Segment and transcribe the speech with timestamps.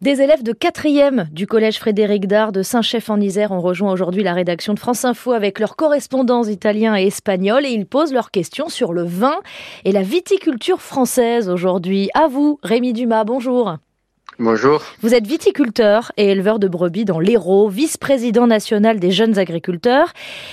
[0.00, 4.24] Des élèves de 4e du collège Frédéric Dard de Saint-Chef en Isère ont rejoint aujourd'hui
[4.24, 8.30] la rédaction de France Info avec leurs correspondants italiens et espagnols et ils posent leurs
[8.30, 9.36] questions sur le vin
[9.84, 12.08] et la viticulture française aujourd'hui.
[12.14, 13.76] À vous, Rémi Dumas, bonjour.
[14.38, 14.82] Bonjour.
[15.02, 20.12] Vous êtes viticulteur et éleveur de brebis dans l'Hérault, vice-président national des jeunes agriculteurs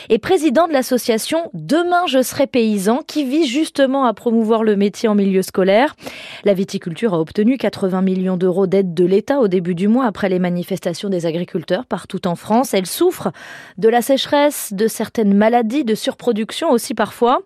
[0.10, 5.08] et président de l'association Demain je serai paysan qui vise justement à promouvoir le métier
[5.08, 5.96] en milieu scolaire.
[6.44, 10.28] La viticulture a obtenu 80 millions d'euros d'aide de l'État au début du mois après
[10.28, 12.74] les manifestations des agriculteurs partout en France.
[12.74, 13.32] Elle souffre
[13.78, 17.42] de la sécheresse, de certaines maladies, de surproduction aussi parfois.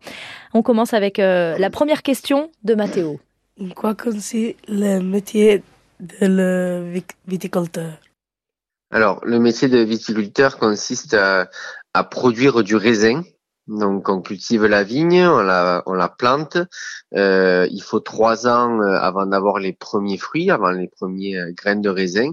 [0.54, 3.20] On commence avec euh, la première question de Mathéo.
[3.76, 5.62] Quoi consiste le métier
[8.90, 11.50] Alors, le métier de viticulteur consiste à,
[12.04, 13.24] produire du raisin.
[13.68, 16.58] Donc, on cultive la vigne, on la, on la plante.
[17.16, 21.52] Euh, il faut trois ans euh, avant d'avoir les premiers fruits, avant les premiers euh,
[21.54, 22.32] graines de raisin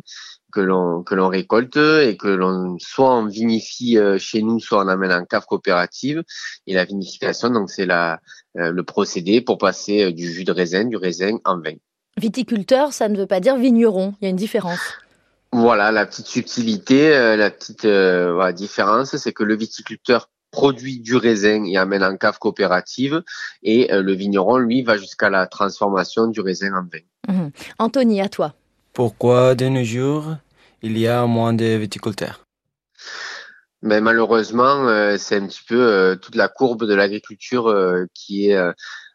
[0.50, 4.88] que l'on que l'on récolte et que l'on soit on vinifie chez nous, soit on
[4.88, 6.24] amène en cave coopérative.
[6.66, 8.18] Et la vinification, donc c'est la
[8.54, 11.76] le procédé pour passer du jus de raisin, du raisin en vin.
[12.18, 14.14] Viticulteur, ça ne veut pas dire vigneron.
[14.20, 14.80] Il y a une différence.
[15.52, 21.16] Voilà, la petite subtilité, euh, la petite euh, différence, c'est que le viticulteur produit du
[21.16, 23.22] raisin et amène en cave coopérative,
[23.62, 27.34] et euh, le vigneron, lui, va jusqu'à la transformation du raisin en vin.
[27.34, 27.50] Mhm.
[27.78, 28.54] Anthony, à toi.
[28.92, 30.36] Pourquoi de nos jours
[30.82, 32.44] il y a moins de viticulteurs?
[33.80, 37.72] Mais malheureusement, c'est un petit peu toute la courbe de l'agriculture
[38.12, 38.58] qui est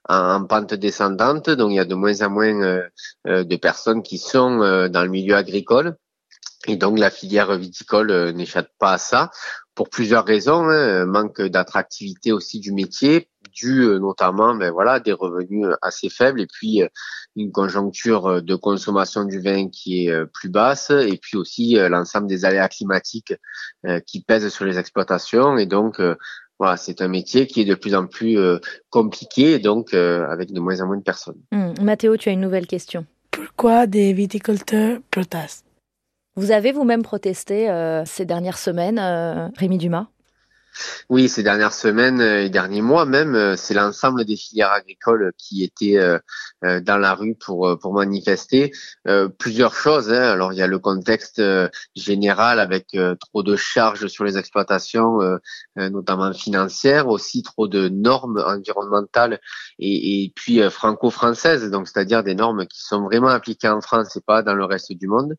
[0.09, 2.82] en, pente descendante, donc il y a de moins en moins euh,
[3.28, 5.96] euh, de personnes qui sont euh, dans le milieu agricole.
[6.68, 9.31] Et donc la filière viticole n'échappe pas à ça
[9.76, 15.68] pour plusieurs raisons, hein, manque d'attractivité aussi du métier, dû notamment ben voilà des revenus
[15.81, 16.81] assez faibles et puis
[17.36, 22.46] une conjoncture de consommation du vin qui est plus basse et puis aussi l'ensemble des
[22.46, 23.34] aléas climatiques
[24.06, 25.58] qui pèsent sur les exploitations.
[25.58, 26.00] Et donc
[26.63, 28.57] voilà, c'est un métier qui est de plus en plus euh,
[28.90, 31.41] compliqué, donc euh, avec de moins en moins de personnes.
[31.51, 33.06] Hum, Mathéo, tu as une nouvelle question.
[33.31, 35.66] Pourquoi des viticulteurs protestent?
[36.38, 38.97] Vous avez vous-même protesté euh, ces dernières semaines,
[39.57, 40.07] Rémi Dumas?
[41.09, 45.63] Oui, ces dernières semaines et derniers mois même, euh, c'est l'ensemble des filières agricoles qui
[45.63, 46.17] étaient euh,
[46.63, 48.72] euh, dans la rue pour pour manifester.
[49.38, 50.12] Plusieurs choses.
[50.12, 50.22] Hein.
[50.22, 51.41] Alors il y a le contexte
[51.95, 55.19] général avec trop de charges sur les exploitations,
[55.75, 59.39] notamment financières, aussi trop de normes environnementales
[59.79, 64.22] et, et puis franco-françaises, donc c'est-à-dire des normes qui sont vraiment appliquées en France et
[64.22, 65.35] pas dans le reste du monde.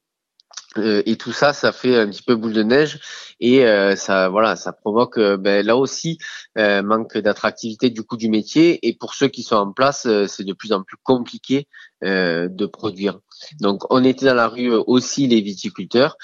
[0.78, 3.00] Euh, et tout ça, ça fait un petit peu boule de neige
[3.40, 6.18] et euh, ça, voilà, ça provoque euh, ben, là aussi
[6.56, 8.86] manque d'attractivité du coup du métier.
[8.86, 11.68] Et pour ceux qui sont en place, c'est de plus en plus compliqué
[12.02, 13.18] de produire.
[13.60, 16.16] Donc, on était dans la rue aussi les viticulteurs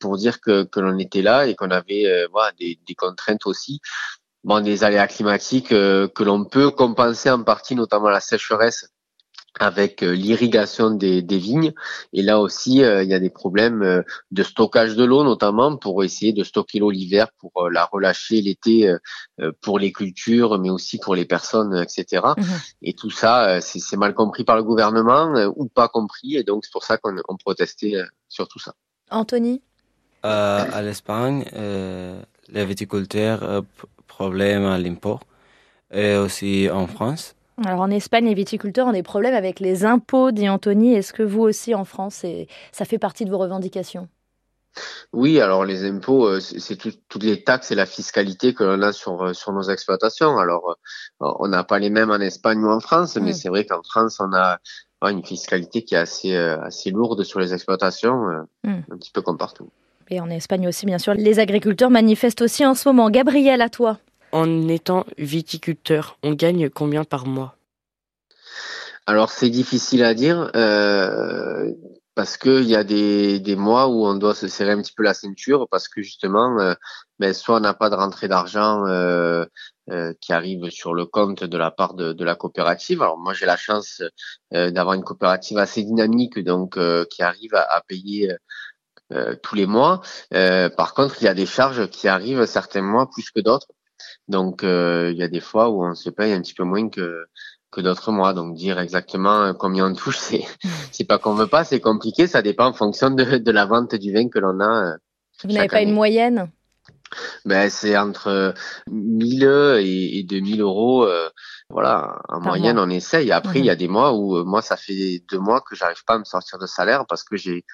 [0.00, 3.80] pour dire que, que l'on était là et qu'on avait voilà des, des contraintes aussi.
[4.44, 8.88] Bon, des aléas climatiques que l'on peut compenser en partie, notamment la sécheresse
[9.58, 11.72] avec euh, l'irrigation des, vignes.
[12.12, 15.76] Et là aussi, euh, il y a des problèmes euh, de stockage de l'eau, notamment
[15.76, 18.92] pour essayer de stocker l'eau l'hiver, pour la relâcher l'été
[19.60, 22.22] pour les cultures, mais aussi pour les personnes, etc.
[22.36, 22.44] Mhm.
[22.82, 26.36] Et tout ça, c'est mal compris par le gouvernement ou pas compris.
[26.36, 27.94] Et donc, c'est pour ça qu'on protestait
[28.28, 28.74] sur tout ça.
[29.10, 29.62] Anthony?
[30.22, 31.44] À l'Espagne,
[32.48, 33.62] les viticulteurs
[34.06, 35.20] problème à l'import.
[35.92, 40.30] Et aussi en France, alors en Espagne, les viticulteurs ont des problèmes avec les impôts,
[40.30, 40.94] dit Anthony.
[40.94, 42.24] Est-ce que vous aussi en France,
[42.72, 44.08] ça fait partie de vos revendications?
[45.12, 48.92] Oui, alors les impôts, euh, c'est toutes les taxes et la fiscalité que l'on a
[48.92, 50.36] sur, euh, sur nos exploitations.
[50.38, 50.76] Alors,
[51.22, 53.82] euh, on n'a pas les mêmes en Espagne ou en France, mais c'est vrai qu'en
[53.82, 54.58] France, on a
[55.02, 58.24] une fiscalité qui est assez, assez lourde sur les exploitations,
[58.64, 58.70] mm.
[58.90, 59.70] un petit peu comme partout.
[60.08, 61.14] Et en Espagne aussi, bien sûr.
[61.14, 63.10] Les agriculteurs manifestent aussi en ce moment.
[63.10, 63.98] Gabriel, à toi.
[64.32, 67.56] En étant viticulteur, on gagne combien par mois?
[69.06, 71.72] Alors c'est difficile à dire euh,
[72.16, 75.14] parce qu'il y a des, mois où on doit se serrer un petit peu la
[75.14, 76.74] ceinture parce que justement, euh,
[77.20, 79.44] ben, soit on n'a pas de rentrée d'argent euh,
[80.20, 83.00] qui arrive sur le compte de la part de, de la coopérative.
[83.00, 84.02] Alors moi j'ai la chance
[84.50, 86.76] d'avoir une coopérative assez dynamique donc
[87.08, 88.34] qui arrive à, à payer
[89.42, 90.00] tous les mois.
[90.30, 93.68] par contre, il y a des charges qui arrivent certains mois plus que d'autres.
[94.28, 96.88] Donc euh, il y a des fois où on se paye un petit peu moins
[96.88, 97.26] que
[97.70, 98.32] que d'autres mois.
[98.34, 100.44] Donc dire exactement combien on touche, c'est
[100.92, 102.26] c'est pas qu'on veut pas, c'est compliqué.
[102.26, 104.92] Ça dépend en fonction de, de la vente du vin que l'on a.
[104.92, 104.96] Euh,
[105.44, 106.50] Vous n'avez pas une moyenne?
[107.44, 108.52] Ben, c'est entre
[108.90, 109.44] 1000
[109.80, 111.04] et, et 2000 euros.
[111.04, 111.28] Euh,
[111.70, 112.84] voilà, en Par moyenne, mois.
[112.84, 113.30] on essaye.
[113.32, 113.66] Après, il Mhm.
[113.66, 116.18] y a des mois où, euh, moi, ça fait deux mois que j'arrive pas à
[116.18, 117.64] me sortir de salaire parce que j'ai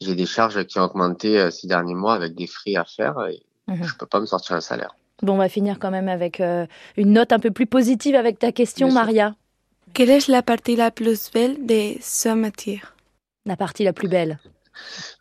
[0.00, 3.16] j'ai des charges qui ont augmenté euh, ces derniers mois avec des frais à faire
[3.28, 3.84] et Mhm.
[3.84, 4.94] je peux pas me sortir un salaire.
[5.22, 6.66] Bon, on va finir quand même avec euh,
[6.96, 8.90] une note un peu plus positive avec ta question.
[8.90, 9.34] Maria.
[9.94, 12.82] Quelle est la partie la plus belle de ce métier
[13.44, 14.38] La partie la plus belle.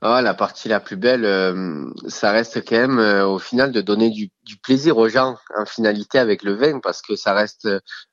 [0.02, 3.82] Ah, la partie la plus belle, euh, ça reste quand même euh, au final de
[3.82, 7.68] donner du, du plaisir aux gens en finalité avec le vin parce que ça reste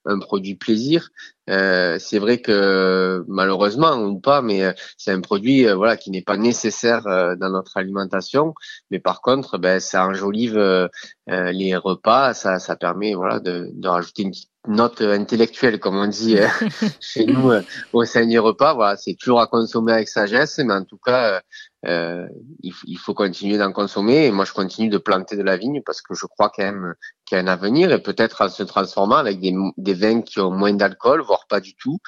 [0.06, 1.10] un produit plaisir.
[1.50, 6.10] Euh, c'est vrai que malheureusement ou pas, mais euh, c'est un produit euh, voilà qui
[6.10, 8.54] n'est pas nécessaire euh, dans notre alimentation,
[8.90, 10.88] mais par contre, ben ça enjolive euh,
[11.26, 16.06] les repas, ça ça permet voilà de, de rajouter une petite note intellectuelle comme on
[16.06, 16.38] dit
[17.00, 17.62] chez nous euh,
[17.92, 18.72] au sein des repas.
[18.72, 21.42] Voilà, c'est toujours à consommer avec sagesse, mais en tout cas
[21.86, 22.26] euh,
[22.62, 24.26] il, il faut continuer d'en consommer.
[24.26, 26.94] Et moi, je continue de planter de la vigne parce que je crois quand même
[27.24, 30.40] qu'il y a un avenir et peut-être en se transformant avec des, des vins qui
[30.40, 31.98] ont moins d'alcool, voire pas du tout.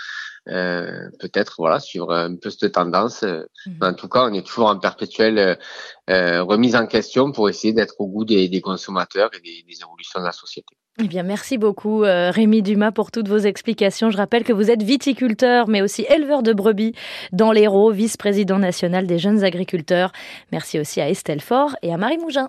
[0.49, 3.25] Euh, peut-être voilà suivre un peu cette tendance.
[3.67, 5.59] Mais en tout cas, on est toujours en perpétuelle
[6.09, 9.81] euh, remise en question pour essayer d'être au goût des, des consommateurs et des, des
[9.83, 10.77] évolutions de la société.
[10.99, 14.11] Eh bien, merci beaucoup, euh, Rémi Dumas, pour toutes vos explications.
[14.11, 16.95] Je rappelle que vous êtes viticulteur, mais aussi éleveur de brebis
[17.33, 20.13] dans l'Hérault, vice-président national des jeunes agriculteurs.
[20.53, 22.45] Merci aussi à Estelle Faure et à Marie Mougin.